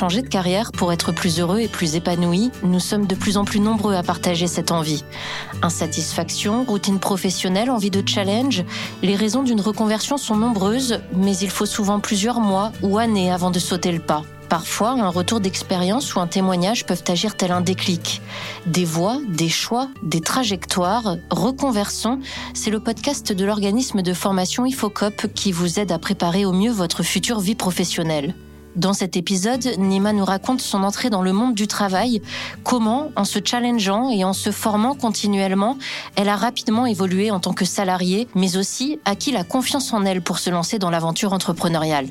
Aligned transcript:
changer 0.00 0.22
de 0.22 0.28
carrière 0.28 0.72
pour 0.72 0.94
être 0.94 1.12
plus 1.12 1.40
heureux 1.40 1.60
et 1.60 1.68
plus 1.68 1.94
épanoui, 1.94 2.50
nous 2.62 2.80
sommes 2.80 3.06
de 3.06 3.14
plus 3.14 3.36
en 3.36 3.44
plus 3.44 3.60
nombreux 3.60 3.94
à 3.94 4.02
partager 4.02 4.46
cette 4.46 4.72
envie. 4.72 5.04
Insatisfaction, 5.60 6.64
routine 6.64 6.98
professionnelle, 6.98 7.70
envie 7.70 7.90
de 7.90 8.02
challenge, 8.08 8.64
les 9.02 9.14
raisons 9.14 9.42
d'une 9.42 9.60
reconversion 9.60 10.16
sont 10.16 10.36
nombreuses, 10.36 11.00
mais 11.14 11.36
il 11.36 11.50
faut 11.50 11.66
souvent 11.66 12.00
plusieurs 12.00 12.40
mois 12.40 12.72
ou 12.80 12.96
années 12.96 13.30
avant 13.30 13.50
de 13.50 13.58
sauter 13.58 13.92
le 13.92 13.98
pas. 13.98 14.22
Parfois, 14.48 14.92
un 14.92 15.10
retour 15.10 15.38
d'expérience 15.38 16.14
ou 16.14 16.20
un 16.20 16.26
témoignage 16.26 16.86
peuvent 16.86 17.04
agir 17.06 17.36
tel 17.36 17.52
un 17.52 17.60
déclic. 17.60 18.22
Des 18.64 18.86
voix, 18.86 19.18
des 19.28 19.50
choix, 19.50 19.88
des 20.02 20.22
trajectoires, 20.22 21.16
reconversons, 21.30 22.20
c'est 22.54 22.70
le 22.70 22.80
podcast 22.80 23.34
de 23.34 23.44
l'organisme 23.44 24.00
de 24.00 24.14
formation 24.14 24.64
IFOCOP 24.64 25.26
qui 25.34 25.52
vous 25.52 25.78
aide 25.78 25.92
à 25.92 25.98
préparer 25.98 26.46
au 26.46 26.52
mieux 26.52 26.72
votre 26.72 27.02
future 27.02 27.40
vie 27.40 27.54
professionnelle. 27.54 28.34
Dans 28.76 28.92
cet 28.92 29.16
épisode, 29.16 29.66
Nima 29.78 30.12
nous 30.12 30.24
raconte 30.24 30.60
son 30.60 30.84
entrée 30.84 31.10
dans 31.10 31.22
le 31.22 31.32
monde 31.32 31.54
du 31.54 31.66
travail, 31.66 32.22
comment, 32.62 33.10
en 33.16 33.24
se 33.24 33.40
challengeant 33.44 34.10
et 34.10 34.24
en 34.24 34.32
se 34.32 34.52
formant 34.52 34.94
continuellement, 34.94 35.76
elle 36.14 36.28
a 36.28 36.36
rapidement 36.36 36.86
évolué 36.86 37.30
en 37.30 37.40
tant 37.40 37.52
que 37.52 37.64
salariée, 37.64 38.28
mais 38.34 38.56
aussi 38.56 39.00
acquis 39.04 39.32
la 39.32 39.42
confiance 39.42 39.92
en 39.92 40.04
elle 40.04 40.22
pour 40.22 40.38
se 40.38 40.50
lancer 40.50 40.78
dans 40.78 40.90
l'aventure 40.90 41.32
entrepreneuriale. 41.32 42.06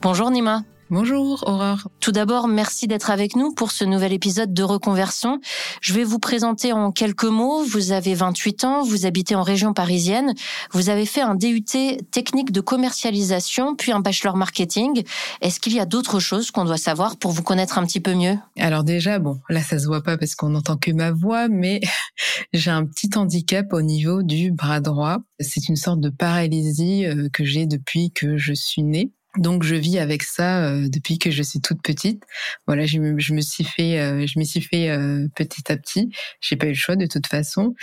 Bonjour 0.00 0.30
Nima. 0.30 0.62
Bonjour 0.92 1.44
Aurore. 1.46 1.86
Tout 2.00 2.10
d'abord, 2.10 2.48
merci 2.48 2.88
d'être 2.88 3.10
avec 3.12 3.36
nous 3.36 3.54
pour 3.54 3.70
ce 3.70 3.84
nouvel 3.84 4.12
épisode 4.12 4.52
de 4.52 4.64
Reconversion. 4.64 5.38
Je 5.80 5.94
vais 5.94 6.02
vous 6.02 6.18
présenter 6.18 6.72
en 6.72 6.90
quelques 6.90 7.22
mots. 7.22 7.62
Vous 7.62 7.92
avez 7.92 8.14
28 8.14 8.64
ans, 8.64 8.82
vous 8.82 9.06
habitez 9.06 9.36
en 9.36 9.44
région 9.44 9.72
parisienne, 9.72 10.34
vous 10.72 10.88
avez 10.88 11.06
fait 11.06 11.20
un 11.20 11.36
DUT 11.36 11.62
technique 12.10 12.50
de 12.50 12.60
commercialisation, 12.60 13.76
puis 13.76 13.92
un 13.92 14.00
bachelor 14.00 14.36
marketing. 14.36 15.04
Est-ce 15.42 15.60
qu'il 15.60 15.74
y 15.74 15.78
a 15.78 15.86
d'autres 15.86 16.18
choses 16.18 16.50
qu'on 16.50 16.64
doit 16.64 16.76
savoir 16.76 17.18
pour 17.18 17.30
vous 17.30 17.44
connaître 17.44 17.78
un 17.78 17.86
petit 17.86 18.00
peu 18.00 18.14
mieux? 18.14 18.36
Alors 18.58 18.82
déjà, 18.82 19.20
bon, 19.20 19.38
là 19.48 19.62
ça 19.62 19.78
se 19.78 19.86
voit 19.86 20.02
pas 20.02 20.18
parce 20.18 20.34
qu'on 20.34 20.48
n'entend 20.48 20.76
que 20.76 20.90
ma 20.90 21.12
voix, 21.12 21.46
mais 21.46 21.82
j'ai 22.52 22.72
un 22.72 22.84
petit 22.84 23.10
handicap 23.14 23.72
au 23.72 23.82
niveau 23.82 24.24
du 24.24 24.50
bras 24.50 24.80
droit. 24.80 25.18
C'est 25.38 25.68
une 25.68 25.76
sorte 25.76 26.00
de 26.00 26.10
paralysie 26.10 27.06
euh, 27.06 27.28
que 27.32 27.44
j'ai 27.44 27.66
depuis 27.66 28.10
que 28.10 28.36
je 28.38 28.54
suis 28.54 28.82
née. 28.82 29.12
Donc 29.36 29.62
je 29.62 29.76
vis 29.76 29.98
avec 29.98 30.24
ça 30.24 30.64
euh, 30.64 30.88
depuis 30.88 31.18
que 31.18 31.30
je 31.30 31.42
suis 31.42 31.60
toute 31.60 31.82
petite. 31.82 32.24
Voilà, 32.66 32.84
je 32.86 32.98
me, 32.98 33.18
je 33.18 33.32
me 33.32 33.40
suis 33.40 33.64
fait, 33.64 34.00
euh, 34.00 34.26
je 34.26 34.38
me 34.38 34.44
suis 34.44 34.60
fait 34.60 34.90
euh, 34.90 35.28
petit 35.36 35.70
à 35.70 35.76
petit. 35.76 36.10
J'ai 36.40 36.56
pas 36.56 36.66
eu 36.66 36.70
le 36.70 36.74
choix 36.74 36.96
de 36.96 37.06
toute 37.06 37.28
façon. 37.28 37.74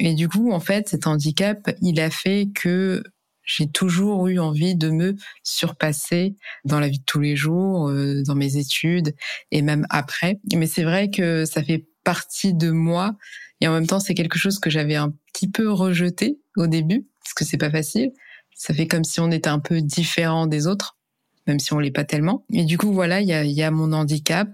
Et 0.00 0.14
du 0.14 0.28
coup, 0.28 0.50
en 0.52 0.60
fait, 0.60 0.88
cet 0.88 1.06
handicap, 1.06 1.70
il 1.82 2.00
a 2.00 2.10
fait 2.10 2.48
que 2.52 3.04
j'ai 3.44 3.68
toujours 3.70 4.26
eu 4.28 4.38
envie 4.40 4.74
de 4.74 4.90
me 4.90 5.14
surpasser 5.42 6.34
dans 6.64 6.80
la 6.80 6.88
vie 6.88 6.98
de 6.98 7.04
tous 7.04 7.20
les 7.20 7.34
jours, 7.34 7.90
dans 8.26 8.34
mes 8.34 8.58
études 8.58 9.14
et 9.50 9.62
même 9.62 9.86
après. 9.88 10.38
Mais 10.54 10.66
c'est 10.66 10.82
vrai 10.82 11.08
que 11.10 11.46
ça 11.46 11.62
fait 11.62 11.86
partie 12.04 12.52
de 12.52 12.70
moi 12.70 13.16
et 13.60 13.68
en 13.68 13.72
même 13.72 13.86
temps, 13.86 14.00
c'est 14.00 14.14
quelque 14.14 14.38
chose 14.38 14.58
que 14.58 14.70
j'avais 14.70 14.96
un 14.96 15.14
petit 15.32 15.48
peu 15.48 15.70
rejeté 15.70 16.38
au 16.56 16.66
début 16.66 17.06
parce 17.24 17.32
que 17.34 17.44
c'est 17.44 17.56
pas 17.56 17.70
facile 17.70 18.12
ça 18.58 18.74
fait 18.74 18.88
comme 18.88 19.04
si 19.04 19.20
on 19.20 19.30
était 19.30 19.48
un 19.48 19.60
peu 19.60 19.80
différent 19.80 20.46
des 20.46 20.66
autres, 20.66 20.96
même 21.46 21.60
si 21.60 21.72
on 21.72 21.78
l'est 21.78 21.92
pas 21.92 22.04
tellement. 22.04 22.44
Et 22.52 22.64
du 22.64 22.76
coup, 22.76 22.92
voilà, 22.92 23.20
il 23.20 23.28
y 23.28 23.32
a, 23.32 23.44
y 23.44 23.62
a 23.62 23.70
mon 23.70 23.92
handicap. 23.92 24.48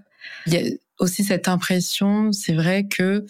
Il 0.45 0.53
y 0.53 0.57
a 0.57 0.61
aussi 0.99 1.23
cette 1.23 1.47
impression, 1.47 2.31
c'est 2.31 2.53
vrai 2.53 2.87
que 2.87 3.25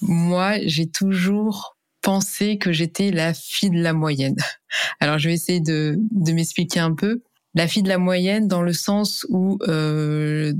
moi, 0.00 0.54
j'ai 0.64 0.88
toujours 0.88 1.76
pensé 2.00 2.56
que 2.56 2.72
j'étais 2.72 3.10
la 3.10 3.34
fille 3.34 3.70
de 3.70 3.82
la 3.82 3.92
moyenne. 3.92 4.36
Alors, 5.00 5.18
je 5.18 5.28
vais 5.28 5.34
essayer 5.34 5.60
de, 5.60 5.98
de 6.10 6.32
m'expliquer 6.32 6.80
un 6.80 6.94
peu. 6.94 7.22
La 7.54 7.68
fille 7.68 7.82
de 7.82 7.88
la 7.88 7.98
moyenne 7.98 8.48
dans 8.48 8.62
le 8.62 8.72
sens 8.72 9.26
où, 9.28 9.58
euh, 9.68 10.54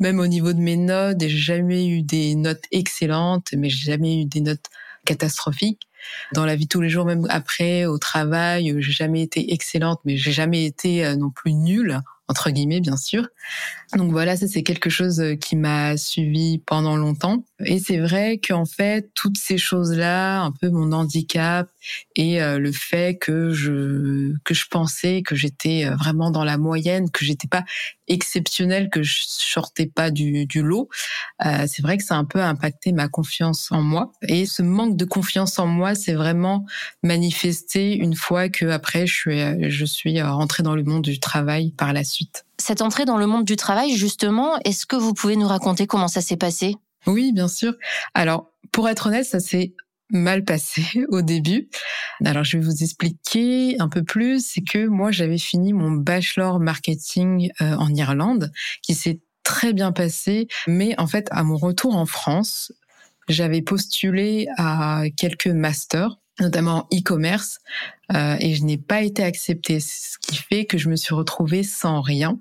même 0.00 0.18
au 0.18 0.26
niveau 0.26 0.52
de 0.52 0.60
mes 0.60 0.76
notes, 0.76 1.20
j'ai 1.20 1.28
jamais 1.30 1.86
eu 1.86 2.02
des 2.02 2.34
notes 2.34 2.64
excellentes, 2.72 3.54
mais 3.56 3.70
j'ai 3.70 3.90
jamais 3.90 4.20
eu 4.20 4.24
des 4.26 4.42
notes 4.42 4.66
catastrophiques. 5.06 5.88
Dans 6.32 6.44
la 6.44 6.56
vie 6.56 6.68
tous 6.68 6.80
les 6.80 6.88
jours, 6.88 7.04
même 7.04 7.26
après, 7.28 7.86
au 7.86 7.98
travail, 7.98 8.74
j'ai 8.78 8.92
jamais 8.92 9.22
été 9.22 9.52
excellente, 9.52 10.00
mais 10.04 10.16
j'ai 10.16 10.32
jamais 10.32 10.64
été 10.64 11.04
euh, 11.04 11.16
non 11.16 11.30
plus 11.30 11.52
nulle 11.52 12.00
entre 12.28 12.50
guillemets 12.50 12.80
bien 12.80 12.96
sûr. 12.96 13.28
Donc 13.94 14.10
voilà, 14.10 14.36
ça 14.36 14.48
c'est 14.48 14.62
quelque 14.62 14.88
chose 14.88 15.20
euh, 15.20 15.34
qui 15.34 15.54
m'a 15.54 15.96
suivi 15.96 16.58
pendant 16.58 16.96
longtemps. 16.96 17.44
Et 17.64 17.78
c'est 17.78 17.98
vrai 17.98 18.38
qu'en 18.38 18.64
fait, 18.64 19.10
toutes 19.14 19.38
ces 19.38 19.58
choses-là, 19.58 20.42
un 20.42 20.52
peu 20.52 20.68
mon 20.68 20.92
handicap 20.92 21.70
et 22.16 22.42
euh, 22.42 22.58
le 22.58 22.72
fait 22.72 23.18
que 23.18 23.52
je 23.52 24.34
que 24.44 24.54
je 24.54 24.66
pensais 24.70 25.22
que 25.22 25.34
j'étais 25.34 25.86
euh, 25.86 25.94
vraiment 25.96 26.30
dans 26.30 26.44
la 26.44 26.58
moyenne, 26.58 27.10
que 27.10 27.24
j'étais 27.24 27.48
pas 27.48 27.64
exceptionnelle, 28.08 28.90
que 28.90 29.02
je 29.02 29.16
sortais 29.26 29.86
pas 29.86 30.10
du, 30.10 30.46
du 30.46 30.62
lot, 30.62 30.88
euh, 31.44 31.66
c'est 31.66 31.82
vrai 31.82 31.96
que 31.96 32.04
ça 32.04 32.14
a 32.14 32.18
un 32.18 32.24
peu 32.24 32.40
impacté 32.40 32.92
ma 32.92 33.08
confiance 33.08 33.70
en 33.72 33.82
moi. 33.82 34.12
Et 34.22 34.46
ce 34.46 34.62
manque 34.62 34.96
de 34.96 35.04
confiance 35.04 35.58
en 35.58 35.66
moi, 35.66 35.94
c'est 35.94 36.14
vraiment 36.14 36.66
manifesté 37.02 37.94
une 37.94 38.14
fois 38.14 38.48
que 38.48 38.66
après 38.66 39.06
je 39.06 39.14
suis 39.14 39.70
je 39.70 39.84
suis 39.84 40.20
rentrée 40.22 40.62
dans 40.62 40.74
le 40.74 40.84
monde 40.84 41.02
du 41.02 41.20
travail 41.20 41.72
par 41.72 41.92
la 41.92 42.04
suite. 42.04 42.44
Cette 42.58 42.82
entrée 42.82 43.04
dans 43.04 43.16
le 43.16 43.26
monde 43.26 43.44
du 43.44 43.56
travail, 43.56 43.96
justement, 43.96 44.56
est-ce 44.64 44.86
que 44.86 44.94
vous 44.94 45.14
pouvez 45.14 45.34
nous 45.34 45.48
raconter 45.48 45.88
comment 45.88 46.06
ça 46.06 46.20
s'est 46.20 46.36
passé? 46.36 46.76
Oui, 47.06 47.32
bien 47.32 47.48
sûr. 47.48 47.74
Alors, 48.14 48.50
pour 48.70 48.88
être 48.88 49.06
honnête, 49.06 49.26
ça 49.26 49.40
s'est 49.40 49.74
mal 50.10 50.44
passé 50.44 50.84
au 51.08 51.22
début. 51.22 51.68
Alors, 52.24 52.44
je 52.44 52.58
vais 52.58 52.64
vous 52.64 52.82
expliquer 52.82 53.76
un 53.80 53.88
peu 53.88 54.02
plus. 54.02 54.44
C'est 54.44 54.62
que 54.62 54.86
moi, 54.86 55.10
j'avais 55.10 55.38
fini 55.38 55.72
mon 55.72 55.92
bachelor 55.92 56.60
marketing 56.60 57.50
euh, 57.60 57.74
en 57.74 57.92
Irlande, 57.94 58.52
qui 58.82 58.94
s'est 58.94 59.20
très 59.42 59.72
bien 59.72 59.92
passé. 59.92 60.48
Mais 60.66 60.98
en 60.98 61.06
fait, 61.06 61.28
à 61.30 61.42
mon 61.42 61.56
retour 61.56 61.96
en 61.96 62.06
France, 62.06 62.72
j'avais 63.28 63.62
postulé 63.62 64.46
à 64.56 65.04
quelques 65.16 65.48
masters 65.48 66.18
notamment 66.40 66.88
e-commerce, 66.92 67.58
euh, 68.14 68.36
et 68.40 68.54
je 68.54 68.64
n'ai 68.64 68.78
pas 68.78 69.02
été 69.02 69.22
acceptée, 69.22 69.80
ce 69.80 70.18
qui 70.18 70.36
fait 70.36 70.64
que 70.64 70.78
je 70.78 70.88
me 70.88 70.96
suis 70.96 71.14
retrouvée 71.14 71.62
sans 71.62 72.00
rien 72.00 72.38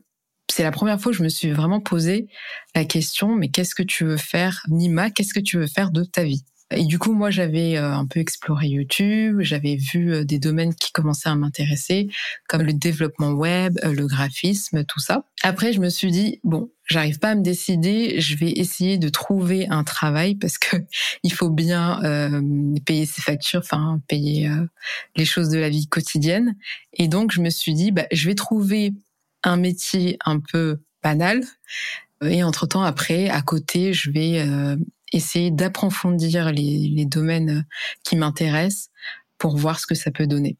c'est 0.52 0.64
la 0.64 0.72
première 0.72 1.00
fois 1.00 1.12
que 1.12 1.18
je 1.18 1.24
me 1.24 1.30
suis 1.30 1.52
vraiment 1.52 1.80
posé 1.80 2.28
la 2.76 2.86
question, 2.86 3.36
mais 3.36 3.50
qu'est-ce 3.50 3.76
que 3.76 3.84
tu 3.84 4.06
veux 4.06 4.18
faire, 4.18 4.64
Nima 4.70 5.10
Qu'est-ce 5.10 5.34
que 5.34 5.40
tu 5.40 5.58
veux 5.58 5.68
faire 5.68 5.92
de 5.92 6.04
ta 6.04 6.24
vie? 6.24 6.44
Et 6.74 6.86
du 6.86 7.00
coup, 7.00 7.14
moi, 7.14 7.32
j'avais 7.32 7.78
euh, 7.78 7.94
un 7.94 8.06
peu 8.06 8.20
exploré 8.20 8.68
YouTube, 8.68 9.42
j'avais 9.42 9.76
vu 9.76 10.14
euh, 10.14 10.24
des 10.24 10.40
domaines 10.40 10.74
qui 10.74 10.92
commençaient 10.92 11.30
à 11.30 11.36
m'intéresser, 11.36 12.10
comme 12.48 12.62
le 12.62 12.74
développement 12.74 13.32
web, 13.32 13.78
euh, 13.84 13.94
le 13.94 14.08
graphisme, 14.08 14.86
tout 14.86 15.00
ça. 15.00 15.26
Après, 15.44 15.74
je 15.74 15.82
me 15.82 15.90
suis 15.90 16.12
dit, 16.12 16.40
bon, 16.44 16.72
j'arrive 16.86 17.20
pas 17.20 17.32
à 17.32 17.36
me 17.36 17.44
décider, 17.44 18.22
je 18.22 18.38
vais 18.38 18.52
essayer 18.52 18.98
de 18.98 19.10
trouver 19.10 19.68
un 19.68 19.84
travail 19.84 20.36
parce 20.36 20.58
que 20.58 20.78
il 21.24 21.34
faut 21.34 21.50
bien 21.50 22.00
payer 22.86 23.06
ses 23.06 23.22
factures, 23.22 23.62
enfin 23.62 24.02
payer 24.08 24.50
les 25.16 25.26
choses 25.26 25.50
de 25.50 25.60
la 25.60 25.70
vie 25.70 25.88
quotidienne. 25.88 26.56
Et 26.94 27.08
donc, 27.08 27.32
je 27.32 27.42
me 27.42 27.50
suis 27.50 27.74
dit, 27.74 27.92
bah, 27.92 28.06
je 28.12 28.28
vais 28.28 28.36
trouver 28.36 28.94
un 29.44 29.58
métier 29.58 30.18
un 30.26 30.40
peu 30.40 30.80
banal. 31.04 31.44
Et 32.24 32.44
entre-temps, 32.44 32.84
après, 32.84 33.30
à 33.30 33.42
côté, 33.42 33.94
je 33.94 34.12
vais 34.12 34.40
euh, 34.40 34.76
essayer 35.12 35.52
d'approfondir 35.52 36.52
les, 36.52 36.88
les, 36.88 37.06
domaines 37.06 37.66
qui 38.04 38.16
m'intéressent 38.16 38.90
pour 39.38 39.58
voir 39.58 39.80
ce 39.80 39.88
que 39.88 39.96
ça 39.96 40.12
peut 40.12 40.28
donner. 40.28 40.58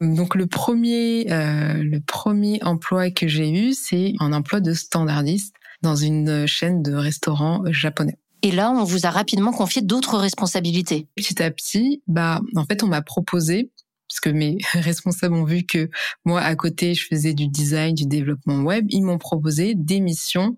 Donc 0.00 0.34
le 0.34 0.46
premier, 0.46 1.32
euh, 1.32 1.74
le 1.74 2.00
premier 2.00 2.62
emploi 2.62 3.10
que 3.10 3.26
j'ai 3.26 3.50
eu, 3.50 3.72
c'est 3.72 4.14
un 4.20 4.32
emploi 4.32 4.60
de 4.60 4.72
standardiste 4.72 5.54
dans 5.82 5.96
une 5.96 6.46
chaîne 6.46 6.82
de 6.82 6.94
restaurants 6.94 7.62
japonais. 7.70 8.18
Et 8.42 8.50
là, 8.50 8.70
on 8.70 8.84
vous 8.84 9.06
a 9.06 9.10
rapidement 9.10 9.52
confié 9.52 9.80
d'autres 9.80 10.18
responsabilités. 10.18 11.08
Petit 11.16 11.42
à 11.42 11.50
petit, 11.50 12.02
bah, 12.06 12.42
en 12.56 12.64
fait, 12.64 12.82
on 12.82 12.86
m'a 12.86 13.00
proposé 13.00 13.70
parce 14.08 14.20
que 14.20 14.30
mes 14.30 14.58
responsables 14.74 15.34
ont 15.34 15.44
vu 15.44 15.64
que 15.64 15.90
moi, 16.24 16.40
à 16.40 16.54
côté, 16.56 16.94
je 16.94 17.06
faisais 17.06 17.34
du 17.34 17.48
design, 17.48 17.94
du 17.94 18.06
développement 18.06 18.62
web. 18.62 18.86
Ils 18.90 19.02
m'ont 19.02 19.18
proposé 19.18 19.74
des 19.74 20.00
missions 20.00 20.56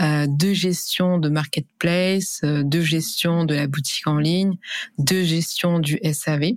euh, 0.00 0.26
de 0.28 0.52
gestion 0.52 1.18
de 1.18 1.28
marketplace, 1.28 2.40
euh, 2.44 2.62
de 2.62 2.80
gestion 2.80 3.44
de 3.44 3.54
la 3.54 3.66
boutique 3.66 4.06
en 4.06 4.18
ligne, 4.18 4.56
de 4.98 5.22
gestion 5.22 5.80
du 5.80 5.98
SAV. 6.12 6.52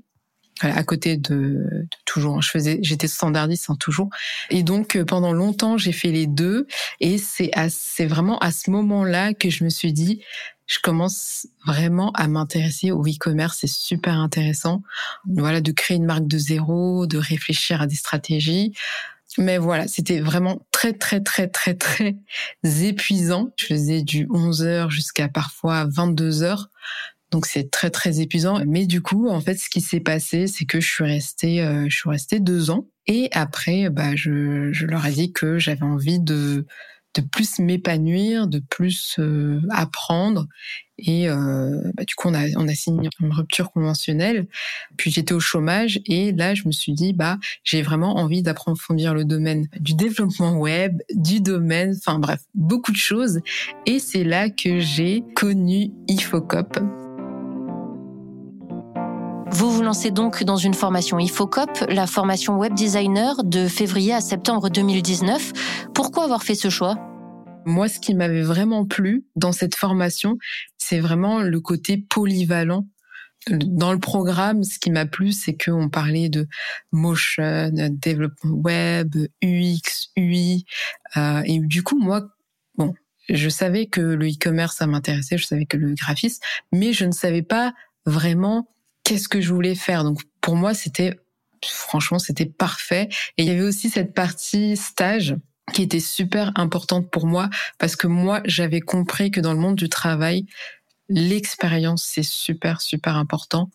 à 0.61 0.83
côté 0.83 1.17
de, 1.17 1.87
toujours, 2.05 2.43
je 2.43 2.51
faisais, 2.51 2.77
j'étais 2.83 3.07
standardiste 3.07 3.71
en 3.71 3.75
toujours. 3.75 4.09
Et 4.51 4.61
donc 4.61 4.95
euh, 4.95 5.05
pendant 5.05 5.33
longtemps, 5.33 5.75
j'ai 5.77 5.91
fait 5.91 6.11
les 6.11 6.27
deux. 6.27 6.67
Et 6.99 7.17
c'est 7.17 7.49
c'est 7.69 8.05
vraiment 8.05 8.37
à 8.39 8.51
ce 8.51 8.69
moment-là 8.69 9.33
que 9.33 9.49
je 9.49 9.63
me 9.63 9.69
suis 9.69 9.91
dit, 9.91 10.21
je 10.71 10.79
commence 10.79 11.47
vraiment 11.65 12.11
à 12.13 12.29
m'intéresser 12.29 12.91
au 12.91 13.03
e-commerce. 13.03 13.57
C'est 13.59 13.67
super 13.67 14.17
intéressant. 14.17 14.81
Voilà, 15.27 15.59
de 15.59 15.73
créer 15.73 15.97
une 15.97 16.05
marque 16.05 16.27
de 16.27 16.37
zéro, 16.37 17.07
de 17.07 17.17
réfléchir 17.17 17.81
à 17.81 17.87
des 17.87 17.95
stratégies. 17.95 18.73
Mais 19.37 19.57
voilà, 19.57 19.89
c'était 19.89 20.21
vraiment 20.21 20.65
très, 20.71 20.93
très, 20.93 21.19
très, 21.19 21.49
très, 21.49 21.73
très 21.73 22.15
épuisant. 22.63 23.49
Je 23.57 23.65
faisais 23.65 24.01
du 24.01 24.27
11 24.31 24.63
heures 24.63 24.91
jusqu'à 24.91 25.27
parfois 25.27 25.87
22 25.89 26.41
heures. 26.41 26.69
Donc 27.31 27.47
c'est 27.47 27.69
très, 27.69 27.89
très 27.89 28.21
épuisant. 28.21 28.63
Mais 28.65 28.85
du 28.85 29.01
coup, 29.01 29.27
en 29.27 29.41
fait, 29.41 29.55
ce 29.55 29.69
qui 29.69 29.81
s'est 29.81 29.99
passé, 29.99 30.47
c'est 30.47 30.65
que 30.65 30.79
je 30.79 30.87
suis 30.87 31.03
restée, 31.03 31.61
euh, 31.61 31.89
je 31.89 31.97
suis 31.97 32.09
restée 32.09 32.39
deux 32.39 32.71
ans. 32.71 32.87
Et 33.07 33.27
après, 33.33 33.89
bah, 33.89 34.15
je, 34.15 34.71
je 34.71 34.85
leur 34.85 35.05
ai 35.05 35.11
dit 35.11 35.33
que 35.33 35.59
j'avais 35.59 35.83
envie 35.83 36.21
de, 36.21 36.65
de 37.13 37.21
plus 37.21 37.59
m'épanouir, 37.59 38.47
de 38.47 38.59
plus 38.59 39.15
euh, 39.19 39.61
apprendre. 39.69 40.47
Et 40.97 41.29
euh, 41.29 41.81
bah, 41.95 42.03
du 42.05 42.15
coup, 42.15 42.29
on 42.29 42.33
a, 42.33 42.45
on 42.57 42.67
a 42.67 42.73
signé 42.73 43.09
une 43.19 43.31
rupture 43.31 43.71
conventionnelle. 43.71 44.47
Puis 44.97 45.11
j'étais 45.11 45.33
au 45.33 45.39
chômage 45.39 45.99
et 46.05 46.31
là, 46.31 46.53
je 46.53 46.63
me 46.67 46.71
suis 46.71 46.93
dit, 46.93 47.13
bah, 47.13 47.37
j'ai 47.63 47.81
vraiment 47.81 48.17
envie 48.17 48.43
d'approfondir 48.43 49.13
le 49.13 49.25
domaine 49.25 49.67
du 49.79 49.93
développement 49.95 50.57
web, 50.57 51.01
du 51.13 51.41
domaine, 51.41 51.95
enfin 51.97 52.19
bref, 52.19 52.41
beaucoup 52.53 52.91
de 52.91 52.97
choses. 52.97 53.41
Et 53.85 53.99
c'est 53.99 54.23
là 54.23 54.49
que 54.49 54.79
j'ai 54.79 55.23
connu 55.35 55.91
Ifocop. 56.07 56.79
Vous 59.61 59.69
vous 59.69 59.83
lancez 59.83 60.09
donc 60.09 60.43
dans 60.43 60.57
une 60.57 60.73
formation 60.73 61.19
IFOCOP, 61.19 61.85
la 61.87 62.07
formation 62.07 62.57
web 62.57 62.73
designer 62.73 63.43
de 63.43 63.67
février 63.67 64.11
à 64.11 64.19
septembre 64.19 64.71
2019. 64.71 65.53
Pourquoi 65.93 66.23
avoir 66.23 66.41
fait 66.41 66.55
ce 66.55 66.71
choix? 66.71 66.97
Moi, 67.67 67.87
ce 67.87 67.99
qui 67.99 68.15
m'avait 68.15 68.41
vraiment 68.41 68.87
plu 68.87 69.23
dans 69.35 69.51
cette 69.51 69.75
formation, 69.75 70.39
c'est 70.79 70.99
vraiment 70.99 71.41
le 71.41 71.59
côté 71.59 71.97
polyvalent. 71.97 72.87
Dans 73.51 73.93
le 73.93 73.99
programme, 73.99 74.63
ce 74.63 74.79
qui 74.79 74.89
m'a 74.89 75.05
plu, 75.05 75.31
c'est 75.31 75.55
qu'on 75.55 75.89
parlait 75.89 76.29
de 76.29 76.47
motion, 76.91 77.69
développement 77.71 78.55
web, 78.55 79.15
UX, 79.43 80.09
UI. 80.17 80.65
Euh, 81.17 81.43
et 81.45 81.59
du 81.59 81.83
coup, 81.83 81.99
moi, 81.99 82.23
bon, 82.79 82.95
je 83.29 83.47
savais 83.47 83.85
que 83.85 84.01
le 84.01 84.27
e-commerce, 84.27 84.77
ça 84.77 84.87
m'intéressait, 84.87 85.37
je 85.37 85.45
savais 85.45 85.67
que 85.67 85.77
le 85.77 85.93
graphisme, 85.93 86.41
mais 86.71 86.93
je 86.93 87.05
ne 87.05 87.11
savais 87.11 87.43
pas 87.43 87.75
vraiment 88.07 88.67
qu'est-ce 89.11 89.27
que 89.27 89.41
je 89.41 89.53
voulais 89.53 89.75
faire. 89.75 90.05
Donc 90.05 90.21
pour 90.39 90.55
moi, 90.55 90.73
c'était 90.73 91.19
franchement, 91.65 92.17
c'était 92.17 92.45
parfait. 92.45 93.09
Et 93.37 93.43
il 93.43 93.45
y 93.45 93.49
avait 93.49 93.61
aussi 93.61 93.89
cette 93.89 94.13
partie 94.13 94.77
stage 94.77 95.35
qui 95.73 95.81
était 95.81 95.99
super 95.99 96.53
importante 96.55 97.11
pour 97.11 97.27
moi 97.27 97.49
parce 97.77 97.97
que 97.97 98.07
moi, 98.07 98.41
j'avais 98.45 98.79
compris 98.79 99.29
que 99.29 99.41
dans 99.41 99.51
le 99.51 99.59
monde 99.59 99.75
du 99.75 99.89
travail, 99.89 100.45
l'expérience, 101.09 102.09
c'est 102.09 102.23
super, 102.23 102.79
super 102.79 103.17
important. 103.17 103.69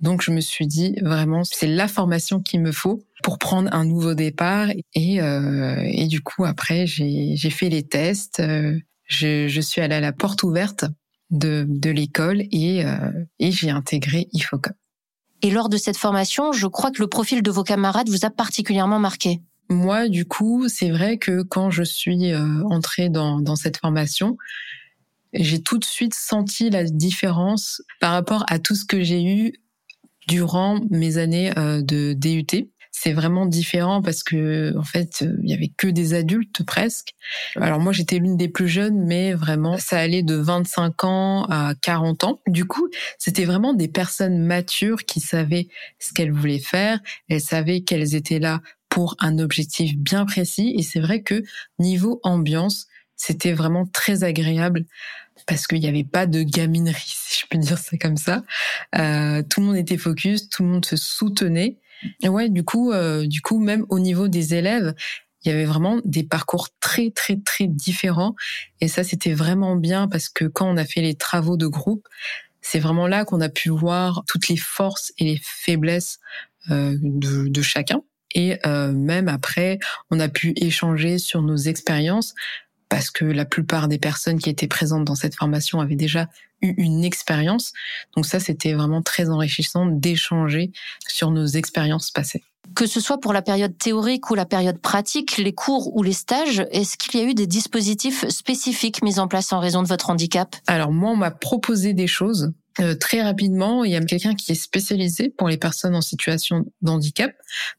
Donc 0.00 0.22
je 0.22 0.30
me 0.30 0.40
suis 0.40 0.68
dit 0.68 0.94
vraiment, 1.02 1.42
c'est 1.42 1.66
la 1.66 1.88
formation 1.88 2.40
qu'il 2.40 2.60
me 2.60 2.70
faut 2.70 3.02
pour 3.24 3.38
prendre 3.38 3.74
un 3.74 3.84
nouveau 3.84 4.14
départ. 4.14 4.68
Et, 4.94 5.20
euh, 5.20 5.82
et 5.86 6.06
du 6.06 6.20
coup, 6.20 6.44
après, 6.44 6.86
j'ai 6.86 7.50
fait 7.50 7.68
les 7.68 7.82
tests. 7.82 8.38
Euh, 8.38 8.78
je, 9.06 9.48
je 9.48 9.60
suis 9.60 9.80
allée 9.80 9.96
à 9.96 10.00
la 10.00 10.12
porte 10.12 10.44
ouverte 10.44 10.84
de, 11.30 11.66
de 11.68 11.90
l'école 11.90 12.42
et, 12.52 12.84
euh, 12.84 13.10
et 13.38 13.50
j'ai 13.52 13.70
intégré 13.70 14.28
IFOCOM. 14.32 14.72
Et 15.42 15.50
lors 15.50 15.68
de 15.68 15.76
cette 15.76 15.96
formation, 15.96 16.52
je 16.52 16.66
crois 16.66 16.90
que 16.90 17.00
le 17.00 17.08
profil 17.08 17.42
de 17.42 17.50
vos 17.50 17.62
camarades 17.62 18.08
vous 18.08 18.24
a 18.24 18.30
particulièrement 18.30 18.98
marqué. 18.98 19.40
Moi, 19.70 20.08
du 20.08 20.24
coup, 20.24 20.68
c'est 20.68 20.90
vrai 20.90 21.18
que 21.18 21.42
quand 21.42 21.70
je 21.70 21.82
suis 21.82 22.32
euh, 22.32 22.62
entrée 22.64 23.08
dans, 23.08 23.40
dans 23.40 23.54
cette 23.54 23.76
formation, 23.76 24.36
j'ai 25.34 25.62
tout 25.62 25.78
de 25.78 25.84
suite 25.84 26.14
senti 26.14 26.70
la 26.70 26.84
différence 26.84 27.82
par 28.00 28.12
rapport 28.12 28.44
à 28.48 28.58
tout 28.58 28.74
ce 28.74 28.84
que 28.84 29.02
j'ai 29.02 29.22
eu 29.22 29.52
durant 30.26 30.80
mes 30.90 31.18
années 31.18 31.56
euh, 31.58 31.82
de 31.82 32.14
DUT 32.14 32.70
c'est 33.00 33.12
vraiment 33.12 33.46
différent 33.46 34.02
parce 34.02 34.24
que 34.24 34.76
en 34.76 34.82
fait 34.82 35.24
il 35.42 35.48
y 35.48 35.54
avait 35.54 35.70
que 35.76 35.86
des 35.86 36.14
adultes 36.14 36.64
presque. 36.64 37.14
Alors 37.56 37.78
moi 37.78 37.92
j'étais 37.92 38.18
l'une 38.18 38.36
des 38.36 38.48
plus 38.48 38.68
jeunes 38.68 39.04
mais 39.06 39.34
vraiment 39.34 39.78
ça 39.78 39.98
allait 39.98 40.24
de 40.24 40.34
25 40.34 41.04
ans 41.04 41.44
à 41.44 41.74
40 41.80 42.24
ans. 42.24 42.40
Du 42.48 42.64
coup, 42.64 42.88
c'était 43.18 43.44
vraiment 43.44 43.72
des 43.72 43.88
personnes 43.88 44.38
matures 44.38 45.04
qui 45.04 45.20
savaient 45.20 45.68
ce 46.00 46.12
qu'elles 46.12 46.32
voulaient 46.32 46.58
faire, 46.58 46.98
elles 47.28 47.40
savaient 47.40 47.82
qu'elles 47.82 48.16
étaient 48.16 48.40
là 48.40 48.60
pour 48.88 49.16
un 49.20 49.38
objectif 49.38 49.96
bien 49.96 50.26
précis 50.26 50.74
et 50.76 50.82
c'est 50.82 51.00
vrai 51.00 51.22
que 51.22 51.44
niveau 51.78 52.20
ambiance, 52.24 52.88
c'était 53.16 53.52
vraiment 53.52 53.86
très 53.86 54.24
agréable 54.24 54.86
parce 55.46 55.66
qu'il 55.68 55.80
n'y 55.80 55.88
avait 55.88 56.04
pas 56.04 56.26
de 56.26 56.42
gaminerie, 56.42 57.02
si 57.06 57.40
je 57.40 57.46
peux 57.48 57.58
dire 57.58 57.78
ça 57.78 57.96
comme 57.96 58.16
ça. 58.16 58.42
Euh, 58.96 59.42
tout 59.48 59.60
le 59.60 59.66
monde 59.66 59.76
était 59.76 59.98
focus, 59.98 60.48
tout 60.48 60.64
le 60.64 60.70
monde 60.70 60.84
se 60.84 60.96
soutenait. 60.96 61.78
Et 62.22 62.28
ouais, 62.28 62.48
du 62.48 62.64
coup, 62.64 62.92
euh, 62.92 63.26
du 63.26 63.40
coup, 63.40 63.58
même 63.58 63.84
au 63.88 63.98
niveau 63.98 64.28
des 64.28 64.54
élèves, 64.54 64.94
il 65.44 65.50
y 65.50 65.54
avait 65.54 65.64
vraiment 65.64 66.00
des 66.04 66.24
parcours 66.24 66.68
très 66.80 67.10
très 67.10 67.36
très 67.36 67.66
différents. 67.66 68.34
Et 68.80 68.88
ça, 68.88 69.04
c'était 69.04 69.34
vraiment 69.34 69.76
bien 69.76 70.08
parce 70.08 70.28
que 70.28 70.44
quand 70.44 70.68
on 70.68 70.76
a 70.76 70.84
fait 70.84 71.00
les 71.00 71.14
travaux 71.14 71.56
de 71.56 71.66
groupe, 71.66 72.06
c'est 72.60 72.80
vraiment 72.80 73.06
là 73.06 73.24
qu'on 73.24 73.40
a 73.40 73.48
pu 73.48 73.70
voir 73.70 74.24
toutes 74.26 74.48
les 74.48 74.56
forces 74.56 75.12
et 75.18 75.24
les 75.24 75.40
faiblesses 75.42 76.18
euh, 76.70 76.96
de, 77.00 77.48
de, 77.48 77.62
chacun. 77.62 78.02
Et 78.34 78.58
euh, 78.66 78.92
même 78.92 79.28
après, 79.28 79.78
on 80.10 80.20
a 80.20 80.28
pu 80.28 80.52
échanger 80.56 81.18
sur 81.18 81.40
nos 81.42 81.56
expériences 81.56 82.34
parce 82.88 83.10
que 83.10 83.24
la 83.24 83.44
plupart 83.44 83.88
des 83.88 83.98
personnes 83.98 84.38
qui 84.38 84.50
étaient 84.50 84.66
présentes 84.66 85.04
dans 85.04 85.14
cette 85.14 85.34
formation 85.34 85.80
avaient 85.80 85.96
déjà 85.96 86.28
eu 86.62 86.74
une 86.76 87.04
expérience. 87.04 87.72
Donc 88.16 88.26
ça, 88.26 88.40
c'était 88.40 88.72
vraiment 88.72 89.02
très 89.02 89.30
enrichissant 89.30 89.86
d'échanger 89.86 90.72
sur 91.06 91.30
nos 91.30 91.46
expériences 91.46 92.10
passées. 92.10 92.42
Que 92.74 92.86
ce 92.86 93.00
soit 93.00 93.18
pour 93.18 93.32
la 93.32 93.42
période 93.42 93.76
théorique 93.78 94.30
ou 94.30 94.34
la 94.34 94.44
période 94.44 94.78
pratique, 94.78 95.38
les 95.38 95.54
cours 95.54 95.96
ou 95.96 96.02
les 96.02 96.12
stages, 96.12 96.64
est-ce 96.70 96.96
qu'il 96.98 97.18
y 97.18 97.22
a 97.22 97.26
eu 97.26 97.34
des 97.34 97.46
dispositifs 97.46 98.28
spécifiques 98.28 99.02
mis 99.02 99.18
en 99.18 99.26
place 99.26 99.52
en 99.52 99.58
raison 99.58 99.82
de 99.82 99.88
votre 99.88 100.10
handicap? 100.10 100.54
Alors 100.66 100.92
moi, 100.92 101.10
on 101.12 101.16
m'a 101.16 101.30
proposé 101.30 101.94
des 101.94 102.06
choses. 102.06 102.52
Euh, 102.80 102.94
très 102.94 103.22
rapidement, 103.22 103.84
il 103.84 103.90
y 103.90 103.96
a 103.96 104.00
quelqu'un 104.00 104.34
qui 104.34 104.52
est 104.52 104.54
spécialisé 104.54 105.30
pour 105.30 105.48
les 105.48 105.56
personnes 105.56 105.96
en 105.96 106.00
situation 106.00 106.66
d'handicap. 106.82 107.32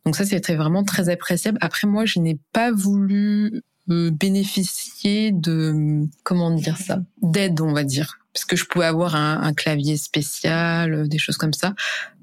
Donc 0.06 0.16
ça, 0.16 0.26
c'était 0.26 0.56
vraiment 0.56 0.84
très 0.84 1.08
appréciable. 1.10 1.58
Après, 1.62 1.88
moi, 1.88 2.06
je 2.06 2.20
n'ai 2.20 2.38
pas 2.52 2.72
voulu 2.72 3.64
bénéficier 3.90 5.32
de 5.32 6.06
comment 6.24 6.52
dire 6.52 6.78
ça? 6.78 7.00
D'aide 7.22 7.60
on 7.62 7.74
va 7.74 7.84
dire 7.84 8.20
parce 8.40 8.46
que 8.46 8.56
je 8.56 8.66
pouvais 8.66 8.86
avoir 8.86 9.16
un, 9.16 9.54
clavier 9.54 9.98
spécial 9.98 10.94
euh, 10.94 11.08
des 11.08 11.18
choses 11.18 11.36
comme 11.36 11.52
ça. 11.52 11.74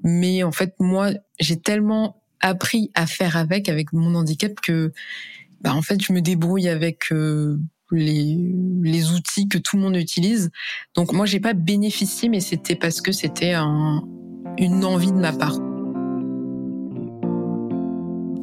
Mais 0.03 0.41
en 0.41 0.51
fait 0.51 0.73
moi 0.79 1.11
j'ai 1.39 1.59
tellement 1.59 2.23
appris 2.39 2.89
à 2.95 3.05
faire 3.05 3.37
avec 3.37 3.69
avec 3.69 3.93
mon 3.93 4.15
handicap 4.15 4.59
que 4.61 4.91
bah 5.61 5.75
en 5.75 5.83
fait 5.83 6.01
je 6.01 6.13
me 6.13 6.21
débrouille 6.21 6.69
avec 6.69 7.11
euh, 7.11 7.59
les, 7.91 8.35
les 8.81 9.11
outils 9.11 9.47
que 9.47 9.59
tout 9.59 9.75
le 9.75 9.83
monde 9.83 9.95
utilise. 9.95 10.49
Donc 10.95 11.13
moi 11.13 11.27
j'ai 11.27 11.39
pas 11.39 11.53
bénéficié 11.53 12.29
mais 12.29 12.39
c'était 12.39 12.75
parce 12.75 12.99
que 13.01 13.11
c'était 13.11 13.53
un, 13.53 14.03
une 14.57 14.83
envie 14.85 15.11
de 15.11 15.17
ma 15.17 15.33
part 15.33 15.59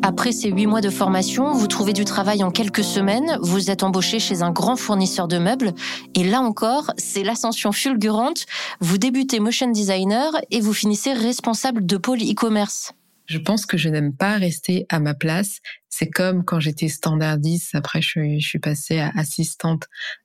après 0.05 0.33
ces 0.33 0.51
huit 0.51 0.67
mois 0.67 0.83
de 0.83 0.91
formation, 0.91 1.55
vous 1.55 1.67
trouvez 1.67 1.95
du 1.95 2.05
travail 2.05 2.45
en 2.45 2.51
quelques 2.51 2.85
semaines, 2.85 3.39
vous 3.41 3.71
êtes 3.71 3.83
embauché 3.83 4.21
chez 4.21 4.43
un 4.43 4.51
grand 4.51 4.77
fournisseur 4.77 5.29
de 5.29 5.39
meubles, 5.39 5.73
et 6.15 6.25
là 6.25 6.43
encore, 6.43 6.93
c'est 6.99 7.23
l'ascension 7.25 7.73
fulgurante. 7.73 8.45
Vous 8.81 8.99
débutez 8.99 9.41
motion 9.41 9.71
designer 9.71 10.31
et 10.51 10.61
vous 10.61 10.75
finissez 10.75 11.15
responsable 11.15 11.87
de 11.87 11.97
pôle 11.97 12.19
e-commerce. 12.19 12.93
Je 13.25 13.39
pense 13.39 13.65
que 13.65 13.79
je 13.79 13.89
n'aime 13.89 14.15
pas 14.15 14.37
rester 14.37 14.85
à 14.91 15.01
ma 15.01 15.15
place. 15.15 15.61
C'est 15.89 16.11
comme 16.11 16.45
quand 16.45 16.61
j'étais 16.61 16.89
standardiste, 16.89 17.75
après 17.75 18.03
je 18.03 18.39
suis, 18.41 18.59
passée 18.59 18.99
à 18.99 19.11
assistante 19.17 19.85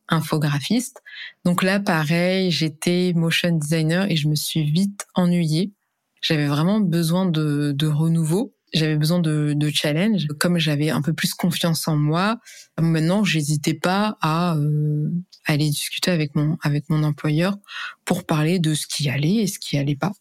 infographiste. 0.09 1.01
Donc 1.45 1.63
là, 1.63 1.79
pareil, 1.79 2.51
j'étais 2.51 3.13
motion 3.15 3.55
designer 3.55 4.12
et 4.12 4.17
je 4.17 4.27
me 4.27 4.36
suis 4.36 4.69
vite 4.69 5.07
ennuyée. 5.15 5.71
J'avais 6.21 6.48
vraiment 6.48 6.81
besoin 6.81 7.25
de, 7.25 7.71
de 7.74 7.88
renouveau. 7.88 8.53
J'avais 8.73 8.97
besoin 8.97 9.19
de, 9.19 9.53
de, 9.55 9.69
challenge. 9.69 10.27
Comme 10.39 10.57
j'avais 10.57 10.89
un 10.89 11.01
peu 11.01 11.13
plus 11.13 11.33
confiance 11.33 11.88
en 11.88 11.95
moi, 11.95 12.39
maintenant, 12.79 13.23
j'hésitais 13.23 13.73
pas 13.73 14.17
à 14.21 14.55
euh, 14.55 15.09
aller 15.45 15.69
discuter 15.69 16.11
avec 16.11 16.35
mon 16.35 16.57
avec 16.61 16.89
mon 16.89 17.03
employeur 17.03 17.57
pour 18.05 18.25
parler 18.25 18.59
de 18.59 18.73
ce 18.73 18.88
qui 18.88 19.09
allait 19.09 19.35
et 19.35 19.47
ce 19.47 19.59
qui 19.59 19.77
allait 19.77 19.95
pas. 19.95 20.11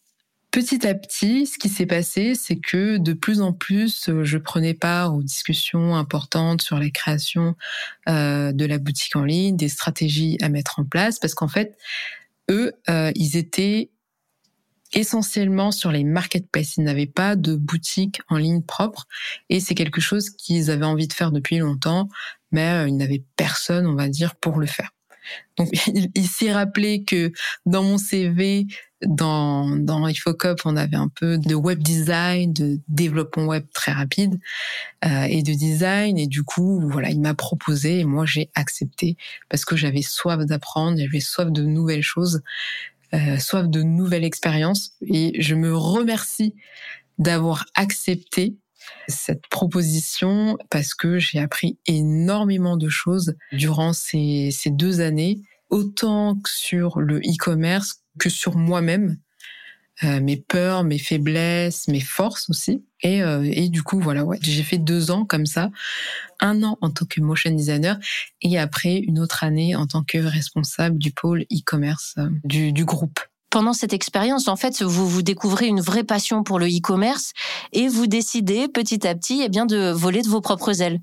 Petit 0.51 0.87
à 0.87 0.95
petit, 0.95 1.45
ce 1.45 1.59
qui 1.59 1.69
s'est 1.69 1.85
passé, 1.85 2.33
c'est 2.33 2.55
que 2.55 2.97
de 2.97 3.13
plus 3.13 3.39
en 3.41 3.53
plus, 3.53 4.09
je 4.23 4.37
prenais 4.39 4.73
part 4.73 5.13
aux 5.13 5.21
discussions 5.21 5.95
importantes 5.95 6.63
sur 6.63 6.79
la 6.79 6.89
création 6.89 7.55
euh, 8.07 8.51
de 8.51 8.65
la 8.65 8.79
boutique 8.79 9.15
en 9.15 9.25
ligne, 9.25 9.55
des 9.57 9.69
stratégies 9.69 10.37
à 10.41 10.49
mettre 10.49 10.79
en 10.79 10.85
place, 10.85 11.19
parce 11.19 11.35
qu'en 11.35 11.47
fait, 11.47 11.77
eux, 12.49 12.73
euh, 12.89 13.11
ils 13.13 13.37
étaient 13.37 13.91
essentiellement 14.93 15.71
sur 15.71 15.91
les 15.91 16.03
marketplaces. 16.03 16.77
Ils 16.77 16.83
n'avaient 16.83 17.05
pas 17.05 17.35
de 17.35 17.55
boutique 17.55 18.21
en 18.29 18.37
ligne 18.37 18.61
propre 18.61 19.07
et 19.49 19.59
c'est 19.59 19.75
quelque 19.75 20.01
chose 20.01 20.29
qu'ils 20.29 20.71
avaient 20.71 20.85
envie 20.85 21.07
de 21.07 21.13
faire 21.13 21.31
depuis 21.31 21.57
longtemps, 21.57 22.09
mais 22.51 22.69
euh, 22.69 22.87
ils 22.87 22.97
n'avaient 22.97 23.23
personne, 23.35 23.85
on 23.85 23.95
va 23.95 24.09
dire, 24.09 24.35
pour 24.35 24.59
le 24.59 24.65
faire. 24.65 24.91
Donc, 25.57 25.69
il, 26.15 26.27
s'est 26.27 26.51
rappelé 26.51 27.03
que 27.03 27.31
dans 27.65 27.83
mon 27.83 27.97
CV, 27.97 28.67
dans, 29.05 29.77
dans 29.77 30.05
Infocop, 30.05 30.61
on 30.65 30.75
avait 30.75 30.97
un 30.97 31.07
peu 31.07 31.37
de 31.37 31.55
web 31.55 31.79
design, 31.81 32.51
de 32.51 32.79
développement 32.87 33.45
web 33.45 33.65
très 33.73 33.91
rapide 33.91 34.39
euh, 35.05 35.23
et 35.23 35.43
de 35.43 35.53
design. 35.53 36.17
Et 36.17 36.27
du 36.27 36.43
coup, 36.43 36.81
voilà, 36.89 37.09
il 37.09 37.21
m'a 37.21 37.33
proposé 37.33 37.99
et 37.99 38.05
moi 38.05 38.25
j'ai 38.25 38.49
accepté 38.55 39.15
parce 39.49 39.65
que 39.65 39.75
j'avais 39.75 40.01
soif 40.01 40.45
d'apprendre, 40.45 40.97
j'avais 40.97 41.19
soif 41.19 41.51
de 41.51 41.63
nouvelles 41.63 42.03
choses 42.03 42.41
soif 43.39 43.67
de 43.67 43.81
nouvelles 43.81 44.23
expériences. 44.23 44.91
Et 45.01 45.41
je 45.41 45.55
me 45.55 45.75
remercie 45.75 46.55
d'avoir 47.17 47.65
accepté 47.75 48.55
cette 49.07 49.47
proposition 49.47 50.57
parce 50.69 50.93
que 50.93 51.19
j'ai 51.19 51.39
appris 51.39 51.77
énormément 51.85 52.77
de 52.77 52.89
choses 52.89 53.35
durant 53.51 53.93
ces, 53.93 54.49
ces 54.51 54.69
deux 54.69 55.01
années, 55.01 55.41
autant 55.69 56.39
sur 56.47 56.99
le 56.99 57.19
e-commerce 57.19 58.01
que 58.19 58.29
sur 58.29 58.55
moi-même. 58.55 59.17
Euh, 60.03 60.21
mes 60.21 60.37
peurs, 60.37 60.85
mes 60.85 60.97
faiblesses, 60.97 61.89
mes 61.89 61.99
forces 61.99 62.49
aussi. 62.49 62.83
Et, 63.01 63.21
euh, 63.21 63.43
et 63.43 63.67
du 63.67 63.83
coup, 63.83 63.99
voilà, 63.99 64.23
ouais, 64.23 64.39
j'ai 64.41 64.63
fait 64.63 64.77
deux 64.77 65.11
ans 65.11 65.25
comme 65.25 65.45
ça, 65.45 65.71
un 66.39 66.63
an 66.63 66.77
en 66.79 66.89
tant 66.89 67.05
que 67.05 67.19
motion 67.19 67.51
designer 67.51 67.97
et 68.41 68.57
après 68.57 68.97
une 68.97 69.19
autre 69.19 69.43
année 69.43 69.75
en 69.75 69.87
tant 69.87 70.03
que 70.03 70.17
responsable 70.17 70.97
du 70.97 71.11
pôle 71.11 71.41
e-commerce 71.51 72.15
euh, 72.17 72.29
du, 72.45 72.71
du 72.71 72.85
groupe. 72.85 73.19
Pendant 73.49 73.73
cette 73.73 73.93
expérience, 73.93 74.47
en 74.47 74.55
fait, 74.55 74.81
vous 74.83 75.07
vous 75.07 75.21
découvrez 75.21 75.67
une 75.67 75.81
vraie 75.81 76.03
passion 76.03 76.43
pour 76.43 76.59
le 76.59 76.67
e-commerce 76.67 77.33
et 77.73 77.87
vous 77.87 78.07
décidez 78.07 78.67
petit 78.67 79.05
à 79.05 79.15
petit, 79.15 79.41
eh 79.43 79.49
bien, 79.49 79.65
de 79.65 79.91
voler 79.91 80.21
de 80.21 80.27
vos 80.27 80.39
propres 80.39 80.81
ailes. 80.81 81.01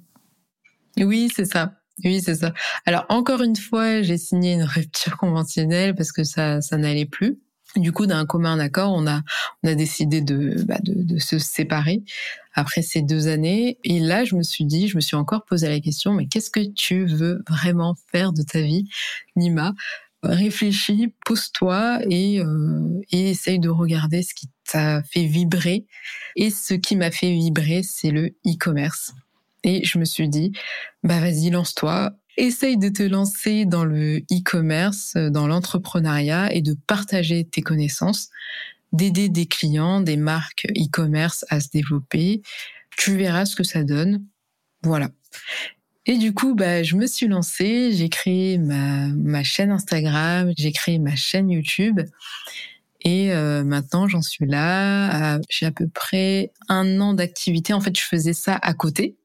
Oui, 0.97 1.31
c'est 1.35 1.45
ça. 1.45 1.75
Oui, 2.05 2.23
c'est 2.23 2.37
ça. 2.37 2.53
Alors 2.85 3.05
encore 3.09 3.43
une 3.43 3.57
fois, 3.57 4.03
j'ai 4.03 4.19
signé 4.19 4.53
une 4.53 4.65
rupture 4.65 5.17
conventionnelle 5.17 5.95
parce 5.95 6.13
que 6.13 6.25
ça, 6.25 6.61
ça 6.61 6.77
n'allait 6.77 7.07
plus. 7.07 7.39
Du 7.77 7.93
coup, 7.93 8.07
d'un 8.07 8.25
commun 8.27 8.59
accord, 8.59 8.93
on 8.95 9.07
a, 9.07 9.23
on 9.63 9.69
a 9.69 9.75
décidé 9.75 10.21
de, 10.21 10.63
bah, 10.65 10.79
de, 10.83 10.95
de, 10.95 11.19
se 11.19 11.39
séparer 11.39 12.03
après 12.55 12.83
ces 12.83 13.03
deux 13.03 13.29
années. 13.29 13.79
Et 13.85 14.01
là, 14.01 14.25
je 14.25 14.35
me 14.35 14.43
suis 14.43 14.65
dit, 14.65 14.89
je 14.89 14.97
me 14.97 15.01
suis 15.01 15.17
encore 15.17 15.45
posé 15.45 15.69
la 15.69 15.81
question, 15.81 16.13
mais 16.15 16.27
qu'est-ce 16.27 16.51
que 16.51 16.73
tu 16.73 17.05
veux 17.05 17.43
vraiment 17.49 17.97
faire 18.11 18.33
de 18.33 18.43
ta 18.43 18.61
vie, 18.61 18.89
Nima? 19.37 19.75
Réfléchis, 20.23 21.13
pose-toi 21.25 22.01
et, 22.09 22.41
euh, 22.41 23.01
et 23.13 23.31
essaye 23.31 23.61
de 23.61 23.69
regarder 23.69 24.23
ce 24.23 24.35
qui 24.35 24.49
t'a 24.67 25.03
fait 25.03 25.27
vibrer. 25.27 25.87
Et 26.35 26.51
ce 26.51 26.75
qui 26.75 26.97
m'a 26.97 27.11
fait 27.11 27.31
vibrer, 27.33 27.83
c'est 27.83 28.11
le 28.11 28.29
e-commerce. 28.47 29.13
Et 29.63 29.85
je 29.85 29.99
me 29.99 30.05
suis 30.05 30.29
dit, 30.29 30.53
bah 31.03 31.21
vas-y, 31.21 31.51
lance-toi, 31.51 32.13
Essaye 32.37 32.77
de 32.77 32.91
te 32.91 33.03
lancer 33.03 33.65
dans 33.65 33.85
le 33.85 34.19
e-commerce, 34.31 35.15
euh, 35.17 35.31
dans 35.31 35.47
l'entrepreneuriat 35.47 36.53
et 36.53 36.61
de 36.61 36.77
partager 36.87 37.45
tes 37.45 37.63
connaissances, 37.63 38.29
d'aider 38.93 39.29
des 39.29 39.47
clients, 39.47 40.01
des 40.01 40.19
marques 40.19 40.67
e-commerce 40.77 41.47
à 41.49 41.61
se 41.61 41.69
développer. 41.73 42.43
Tu 42.97 43.17
verras 43.17 43.47
ce 43.47 43.57
que 43.57 43.65
ça 43.65 43.85
donne. 43.85 44.25
Voilà. 44.83 45.11
Et 46.05 46.19
du 46.19 46.35
coup, 46.35 46.55
bah, 46.55 46.83
je 46.83 46.95
me 46.95 47.07
suis 47.07 47.27
lancée, 47.27 47.93
j'ai 47.93 48.09
créé 48.09 48.59
ma, 48.59 49.43
chaîne 49.43 49.71
Instagram, 49.71 50.53
j'ai 50.57 50.73
créé 50.73 50.99
ma 50.99 51.17
chaîne 51.17 51.51
YouTube. 51.51 52.01
Et 53.01 53.33
euh, 53.33 53.65
maintenant, 53.65 54.09
j'en 54.09 54.23
suis 54.23 54.47
là. 54.47 55.41
J'ai 55.49 55.67
à 55.67 55.73
peu 55.73 55.89
près 55.89 56.53
un 56.69 57.01
an 57.01 57.15
d'activité. 57.15 57.73
En 57.73 57.81
fait, 57.81 57.97
je 57.99 58.05
faisais 58.05 58.35
ça 58.35 58.59
à 58.63 58.75
côté 58.75 59.17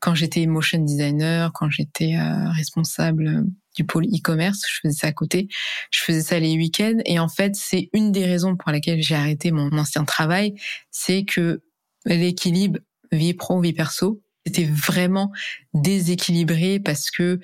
quand 0.00 0.14
j'étais 0.14 0.46
motion 0.46 0.78
designer, 0.78 1.52
quand 1.52 1.70
j'étais 1.70 2.16
euh, 2.16 2.50
responsable 2.50 3.44
du 3.74 3.84
pôle 3.84 4.04
e-commerce, 4.06 4.62
je 4.68 4.80
faisais 4.82 4.98
ça 5.00 5.06
à 5.08 5.12
côté. 5.12 5.48
Je 5.90 6.00
faisais 6.00 6.22
ça 6.22 6.38
les 6.38 6.56
week-ends. 6.56 6.98
Et 7.04 7.18
en 7.18 7.28
fait, 7.28 7.56
c'est 7.56 7.90
une 7.92 8.12
des 8.12 8.24
raisons 8.24 8.56
pour 8.56 8.70
lesquelles 8.70 9.02
j'ai 9.02 9.14
arrêté 9.14 9.50
mon 9.50 9.70
ancien 9.76 10.04
travail, 10.04 10.54
c'est 10.90 11.24
que 11.24 11.62
l'équilibre 12.06 12.78
vie 13.12 13.34
pro, 13.34 13.60
vie 13.60 13.72
perso, 13.72 14.20
était 14.44 14.64
vraiment 14.64 15.32
déséquilibré 15.72 16.78
parce 16.78 17.10
que 17.10 17.40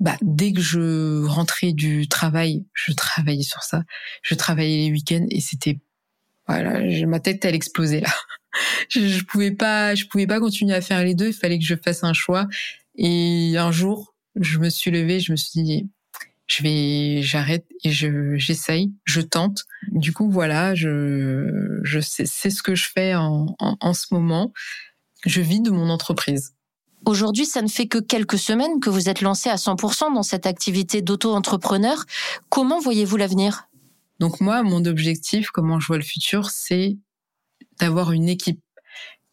bah, 0.00 0.16
dès 0.22 0.52
que 0.52 0.60
je 0.60 1.24
rentrais 1.26 1.72
du 1.72 2.06
travail, 2.08 2.64
je 2.72 2.92
travaillais 2.92 3.42
sur 3.42 3.62
ça. 3.62 3.82
Je 4.22 4.34
travaillais 4.34 4.86
les 4.86 4.92
week-ends 4.92 5.26
et 5.30 5.40
c'était 5.40 5.80
voilà, 6.46 6.80
ma 7.06 7.20
tête 7.20 7.44
elle 7.44 7.54
explosait 7.54 8.00
là. 8.00 8.10
je, 8.88 9.06
je 9.06 9.24
pouvais 9.24 9.50
pas, 9.50 9.94
je 9.94 10.06
pouvais 10.06 10.26
pas 10.26 10.40
continuer 10.40 10.74
à 10.74 10.80
faire 10.80 11.02
les 11.04 11.14
deux. 11.14 11.28
Il 11.28 11.34
fallait 11.34 11.58
que 11.58 11.64
je 11.64 11.74
fasse 11.74 12.04
un 12.04 12.12
choix. 12.12 12.46
Et 12.96 13.56
un 13.56 13.70
jour, 13.70 14.14
je 14.36 14.58
me 14.58 14.68
suis 14.68 14.90
levée, 14.90 15.20
je 15.20 15.32
me 15.32 15.36
suis 15.36 15.62
dit, 15.62 15.88
je 16.46 16.62
vais, 16.62 17.22
j'arrête 17.22 17.66
et 17.84 17.90
je, 17.90 18.36
j'essaye, 18.36 18.92
je 19.04 19.20
tente. 19.20 19.64
Du 19.92 20.12
coup, 20.12 20.30
voilà, 20.30 20.74
je, 20.74 21.80
je 21.84 22.00
sais, 22.00 22.26
c'est 22.26 22.50
ce 22.50 22.62
que 22.62 22.74
je 22.74 22.88
fais 22.92 23.14
en, 23.14 23.54
en, 23.58 23.76
en 23.80 23.94
ce 23.94 24.06
moment. 24.12 24.52
Je 25.26 25.40
vis 25.40 25.60
de 25.60 25.70
mon 25.70 25.90
entreprise. 25.90 26.54
Aujourd'hui, 27.04 27.46
ça 27.46 27.62
ne 27.62 27.68
fait 27.68 27.86
que 27.86 27.98
quelques 27.98 28.38
semaines 28.38 28.80
que 28.80 28.90
vous 28.90 29.08
êtes 29.08 29.20
lancé 29.20 29.48
à 29.48 29.56
100% 29.56 30.14
dans 30.14 30.22
cette 30.22 30.46
activité 30.46 31.02
d'auto-entrepreneur. 31.02 32.04
Comment 32.48 32.80
voyez-vous 32.80 33.16
l'avenir? 33.16 33.68
Donc 34.18 34.40
moi, 34.40 34.62
mon 34.62 34.84
objectif, 34.84 35.50
comment 35.50 35.78
je 35.78 35.86
vois 35.86 35.98
le 35.98 36.02
futur, 36.02 36.50
c'est 36.50 36.96
d'avoir 37.78 38.12
une 38.12 38.28
équipe, 38.28 38.60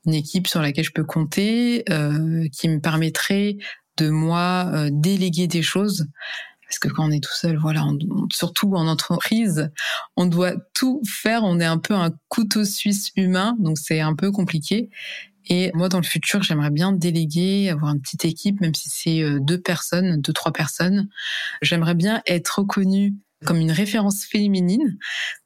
une 0.06 0.14
équipe 0.14 0.48
sur 0.48 0.62
laquelle 0.62 0.86
je 0.86 0.92
peux 0.92 1.04
compter, 1.04 1.84
euh, 1.90 2.48
qui 2.52 2.70
me 2.70 2.80
permettrait 2.80 3.58
de 3.98 4.10
moi 4.10 4.70
euh, 4.74 4.90
déléguer 4.92 5.48
des 5.48 5.62
choses. 5.62 6.08
Parce 6.68 6.80
que 6.80 6.88
quand 6.88 7.08
on 7.08 7.12
est 7.12 7.24
tout 7.24 7.34
seul, 7.34 7.58
voilà, 7.58 7.86
surtout 8.34 8.74
en 8.74 8.88
entreprise, 8.88 9.72
on 10.18 10.26
doit 10.26 10.56
tout 10.74 11.02
faire. 11.08 11.44
On 11.44 11.60
est 11.60 11.66
un 11.66 11.78
peu 11.78 11.94
un 11.94 12.12
couteau 12.28 12.66
suisse 12.66 13.12
humain, 13.16 13.56
donc 13.60 13.78
c'est 13.78 14.00
un 14.00 14.16
peu 14.16 14.32
compliqué. 14.32 14.90
Et 15.48 15.72
moi, 15.76 15.90
dans 15.90 16.00
le 16.00 16.06
futur, 16.06 16.42
j'aimerais 16.42 16.72
bien 16.72 16.92
déléguer, 16.92 17.70
avoir 17.70 17.94
une 17.94 18.02
petite 18.02 18.26
équipe, 18.26 18.62
même 18.62 18.74
si 18.74 18.90
c'est 18.90 19.22
euh, 19.22 19.40
deux 19.40 19.62
personnes, 19.62 20.20
deux, 20.22 20.34
trois 20.34 20.52
personnes. 20.52 21.08
J'aimerais 21.62 21.94
bien 21.94 22.22
être 22.26 22.60
reconnue 22.60 23.14
comme 23.46 23.58
une 23.58 23.72
référence 23.72 24.26
féminine 24.26 24.98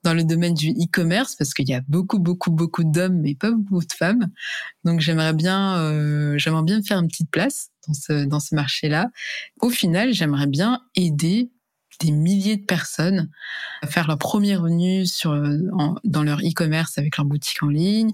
dans 0.03 0.13
le 0.13 0.23
domaine 0.23 0.53
du 0.53 0.71
e-commerce 0.71 1.35
parce 1.35 1.53
qu'il 1.53 1.69
y 1.69 1.73
a 1.73 1.81
beaucoup 1.87 2.19
beaucoup 2.19 2.51
beaucoup 2.51 2.83
d'hommes 2.83 3.21
mais 3.21 3.35
pas 3.35 3.51
beaucoup 3.51 3.85
de 3.85 3.93
femmes. 3.93 4.29
Donc 4.83 5.01
j'aimerais 5.01 5.33
bien 5.33 5.77
euh, 5.77 6.37
j'aimerais 6.37 6.63
bien 6.63 6.81
faire 6.81 6.99
une 6.99 7.07
petite 7.07 7.31
place 7.31 7.69
dans 7.87 7.93
ce 7.93 8.25
dans 8.25 8.39
ce 8.39 8.55
marché-là. 8.55 9.09
Au 9.61 9.69
final, 9.69 10.13
j'aimerais 10.13 10.47
bien 10.47 10.81
aider 10.95 11.51
des 11.99 12.11
milliers 12.11 12.57
de 12.57 12.65
personnes 12.65 13.29
à 13.81 13.87
faire 13.87 14.07
leur 14.07 14.17
premier 14.17 14.55
revenu 14.55 15.05
sur 15.05 15.31
dans 16.03 16.23
leur 16.23 16.39
e-commerce 16.39 16.97
avec 16.97 17.17
leur 17.17 17.25
boutique 17.25 17.61
en 17.61 17.67
ligne. 17.67 18.11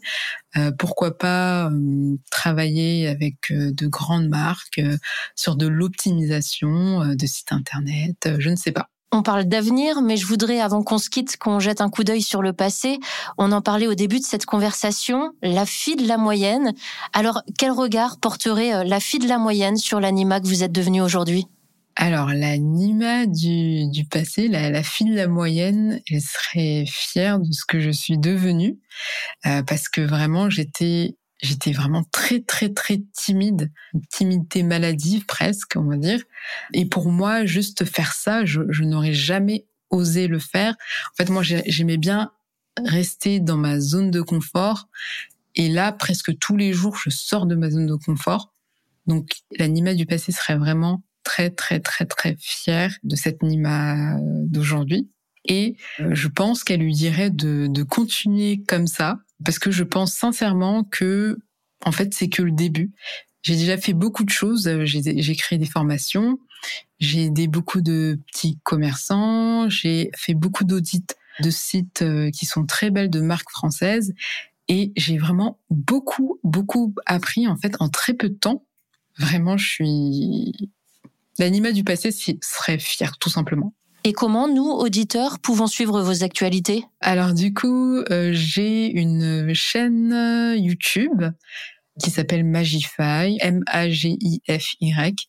Euh, 0.58 0.72
pourquoi 0.72 1.18
pas 1.18 1.70
euh, 1.70 2.18
travailler 2.32 3.08
avec 3.08 3.52
euh, 3.52 3.72
de 3.72 3.88
grandes 3.88 4.30
marques 4.30 4.80
euh, 4.80 4.98
sur 5.36 5.56
de 5.56 5.68
l'optimisation 5.68 7.02
euh, 7.04 7.16
de 7.16 7.26
sites 7.26 7.52
internet, 7.52 8.30
je 8.40 8.50
ne 8.50 8.56
sais 8.56 8.72
pas. 8.72 8.90
On 9.18 9.24
parle 9.24 9.46
d'avenir, 9.46 10.02
mais 10.02 10.18
je 10.18 10.26
voudrais, 10.26 10.60
avant 10.60 10.84
qu'on 10.84 10.98
se 10.98 11.10
quitte, 11.10 11.38
qu'on 11.38 11.62
jette 11.62 11.80
un 11.80 11.90
coup 11.90 12.04
d'œil 12.04 12.22
sur 12.22 12.42
le 12.42 12.52
passé. 12.52 13.00
On 13.38 13.54
en 13.54 13.62
parlait 13.62 13.88
au 13.88 13.94
début 13.94 14.20
de 14.20 14.26
cette 14.26 14.46
conversation, 14.46 15.32
la 15.42 15.66
fille 15.66 15.96
de 15.96 16.06
la 16.06 16.18
moyenne. 16.18 16.74
Alors, 17.14 17.42
quel 17.58 17.72
regard 17.72 18.20
porterait 18.20 18.76
euh, 18.76 18.84
la 18.84 19.00
fille 19.00 19.22
de 19.22 19.30
la 19.30 19.38
moyenne 19.38 19.78
sur 19.78 20.02
l'anima 20.02 20.42
que 20.42 20.48
vous 20.48 20.64
êtes 20.64 20.74
devenue 20.74 21.02
aujourd'hui? 21.02 21.48
Alors, 21.96 22.28
l'anima 22.28 23.26
du, 23.26 23.90
du 23.90 24.04
passé, 24.04 24.50
la, 24.50 24.84
fille 24.84 25.12
de 25.12 25.16
la 25.16 25.30
moyenne, 25.30 26.02
elle 26.12 26.20
serait 26.20 26.84
fière 26.86 27.40
de 27.40 27.50
ce 27.54 27.64
que 27.66 27.80
je 27.80 27.92
suis 27.92 28.18
devenue, 28.18 28.80
euh, 29.46 29.64
parce 29.64 29.88
que 29.88 30.02
vraiment, 30.02 30.50
j'étais 30.50 31.16
j'étais 31.42 31.72
vraiment 31.72 32.04
très 32.12 32.42
très 32.42 32.70
très 32.70 33.02
timide, 33.14 33.72
une 33.94 34.06
timidité 34.08 34.64
maladive 34.64 35.26
presque, 35.26 35.74
on 35.76 35.84
va 35.84 35.98
dire. 35.98 36.22
Et 36.74 36.86
pour 36.86 37.12
moi, 37.12 37.46
juste 37.46 37.86
faire 37.86 38.14
ça, 38.14 38.46
je, 38.46 38.62
je 38.70 38.84
n'aurais 38.84 39.14
jamais 39.14 39.66
osé 39.90 40.28
le 40.28 40.40
faire. 40.40 40.76
En 41.12 41.16
fait, 41.18 41.30
moi, 41.30 41.44
j'aimais 41.44 41.98
bien 41.98 42.32
rester 42.84 43.40
dans 43.40 43.58
ma 43.58 43.80
zone 43.80 44.12
de 44.12 44.22
confort. 44.22 44.88
Et 45.56 45.70
là, 45.70 45.92
presque 45.92 46.38
tous 46.38 46.58
les 46.58 46.74
jours, 46.74 46.98
je 46.98 47.10
sors 47.10 47.46
de 47.46 47.56
ma 47.56 47.70
zone 47.70 47.88
de 47.88 47.96
confort. 47.96 48.54
Donc, 49.08 49.30
l'anima 49.58 49.94
du 49.94 50.06
passé 50.06 50.32
serait 50.32 50.58
vraiment 50.58 51.04
très 51.24 51.50
très 51.50 51.80
très 51.80 52.06
très 52.06 52.36
fière 52.40 52.96
de 53.04 53.16
cette 53.16 53.44
Nima 53.44 54.18
d'aujourd'hui. 54.22 55.10
Et 55.48 55.78
euh, 56.00 56.14
je 56.14 56.28
pense 56.28 56.64
qu'elle 56.64 56.80
lui 56.80 56.94
dirait 56.94 57.30
de, 57.30 57.68
de 57.68 57.84
continuer 57.84 58.64
comme 58.68 58.88
ça, 58.88 59.20
parce 59.44 59.60
que 59.60 59.72
je 59.72 59.84
pense 59.84 60.14
sincèrement 60.14 60.84
que, 60.84 61.38
en 61.86 61.92
fait, 61.92 62.14
c'est 62.14 62.30
que 62.30 62.42
le 62.42 62.52
début. 62.52 62.92
J'ai 63.42 63.56
déjà 63.56 63.78
fait 63.78 63.94
beaucoup 63.94 64.24
de 64.24 64.30
choses. 64.30 64.70
J'ai 64.86 65.36
créé 65.36 65.60
des 65.60 65.66
formations, 65.66 66.40
j'ai 67.00 67.26
aidé 67.26 67.48
beaucoup 67.48 67.82
de 67.82 68.20
petits 68.32 68.58
commerçants, 68.64 69.70
j'ai 69.70 70.10
fait 70.16 70.34
beaucoup 70.34 70.64
d'audits 70.64 71.06
de 71.42 71.50
sites 71.50 72.02
euh, 72.02 72.32
qui 72.32 72.46
sont 72.46 72.66
très 72.66 72.92
belles 72.92 73.10
de 73.10 73.20
marques 73.20 73.52
françaises, 73.52 74.14
et 74.68 74.94
j'ai 74.96 75.18
vraiment 75.18 75.60
beaucoup 75.70 76.40
beaucoup 76.44 76.96
appris 77.06 77.48
en 77.48 77.58
fait 77.58 77.76
en 77.80 77.90
très 77.90 78.14
peu 78.14 78.30
de 78.30 78.36
temps. 78.36 78.66
Vraiment, 79.18 79.58
je 79.58 79.68
suis 79.68 80.72
l'anima 81.38 81.72
du 81.72 81.84
passé 81.84 82.12
serait 82.12 82.80
fier 82.80 83.18
tout 83.18 83.30
simplement. 83.30 83.74
Et 84.08 84.14
comment 84.14 84.48
nous, 84.48 84.70
auditeurs, 84.70 85.40
pouvons 85.40 85.66
suivre 85.66 86.00
vos 86.04 86.24
actualités? 86.24 86.86
Alors 87.02 87.34
du 87.34 87.56
coup, 87.56 87.98
euh, 88.12 88.30
j'ai 88.34 88.92
une 88.92 89.52
chaîne 89.56 90.56
YouTube 90.56 91.24
qui 92.00 92.12
s'appelle 92.12 92.44
Magify, 92.44 93.40
M-A-G-I-F-Y. 93.40 95.28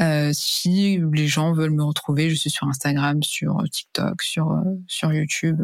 Euh, 0.00 0.30
si 0.34 1.00
les 1.10 1.26
gens 1.26 1.54
veulent 1.54 1.72
me 1.72 1.84
retrouver, 1.84 2.28
je 2.28 2.34
suis 2.34 2.50
sur 2.50 2.66
Instagram, 2.68 3.22
sur 3.22 3.62
TikTok, 3.70 4.20
sur, 4.20 4.52
euh, 4.52 4.60
sur 4.86 5.10
YouTube. 5.10 5.62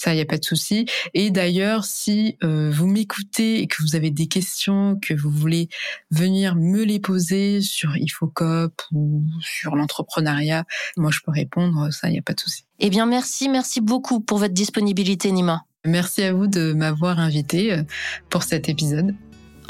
Ça, 0.00 0.14
il 0.14 0.16
n'y 0.16 0.22
a 0.22 0.24
pas 0.24 0.38
de 0.38 0.44
souci. 0.46 0.86
Et 1.12 1.30
d'ailleurs, 1.30 1.84
si 1.84 2.38
euh, 2.42 2.70
vous 2.70 2.86
m'écoutez 2.86 3.60
et 3.60 3.66
que 3.66 3.82
vous 3.82 3.96
avez 3.96 4.10
des 4.10 4.28
questions, 4.28 4.98
que 4.98 5.12
vous 5.12 5.28
voulez 5.28 5.68
venir 6.10 6.56
me 6.56 6.84
les 6.84 7.00
poser 7.00 7.60
sur 7.60 7.94
Ifocop 7.98 8.80
ou 8.92 9.22
sur 9.42 9.76
l'entrepreneuriat, 9.76 10.64
moi, 10.96 11.10
je 11.10 11.20
peux 11.22 11.32
répondre. 11.32 11.92
Ça, 11.92 12.08
il 12.08 12.12
n'y 12.12 12.18
a 12.18 12.22
pas 12.22 12.32
de 12.32 12.40
souci. 12.40 12.64
Eh 12.78 12.88
bien, 12.88 13.04
merci, 13.04 13.50
merci 13.50 13.82
beaucoup 13.82 14.20
pour 14.20 14.38
votre 14.38 14.54
disponibilité, 14.54 15.30
Nima. 15.32 15.66
Merci 15.84 16.22
à 16.22 16.32
vous 16.32 16.46
de 16.46 16.72
m'avoir 16.72 17.20
invité 17.20 17.74
euh, 17.74 17.82
pour 18.30 18.42
cet 18.42 18.70
épisode. 18.70 19.14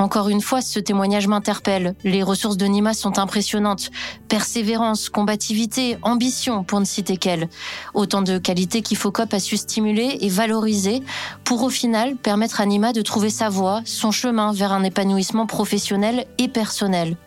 Encore 0.00 0.30
une 0.30 0.40
fois, 0.40 0.62
ce 0.62 0.80
témoignage 0.80 1.26
m'interpelle. 1.26 1.95
Les 2.04 2.23
ressources 2.23 2.57
de 2.57 2.64
Nima 2.64 2.95
sont 2.95 3.19
impressionnantes. 3.19 3.90
Persévérance, 4.28 5.11
combativité, 5.11 5.99
ambition, 6.00 6.64
pour 6.64 6.80
ne 6.80 6.87
citer 6.87 7.19
qu'elle. 7.19 7.50
Autant 7.92 8.23
de 8.23 8.38
qualités 8.38 8.80
qu'Ifocop 8.80 9.35
a 9.35 9.38
su 9.38 9.59
stimuler 9.59 10.16
et 10.23 10.30
valoriser 10.30 11.02
pour 11.45 11.62
au 11.62 11.69
final 11.69 12.16
permettre 12.16 12.62
à 12.62 12.66
Nima 12.66 12.95
de 12.95 13.02
trouver 13.02 13.28
sa 13.28 13.50
voie, 13.50 13.83
son 13.85 14.11
chemin 14.11 14.54
vers 14.54 14.73
un 14.73 14.85
épanouissement 14.85 15.45
professionnel 15.45 16.25
et 16.38 16.49
personnel. 16.49 17.19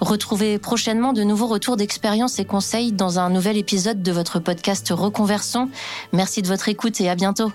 Retrouvez 0.00 0.60
prochainement 0.60 1.12
de 1.12 1.24
nouveaux 1.24 1.48
retours 1.48 1.76
d'expérience 1.76 2.38
et 2.38 2.44
conseils 2.44 2.92
dans 2.92 3.18
un 3.18 3.30
nouvel 3.30 3.56
épisode 3.56 4.04
de 4.04 4.12
votre 4.12 4.38
podcast 4.38 4.92
Reconversion. 4.94 5.70
Merci 6.12 6.40
de 6.40 6.46
votre 6.46 6.68
écoute 6.68 7.00
et 7.00 7.08
à 7.08 7.16
bientôt. 7.16 7.50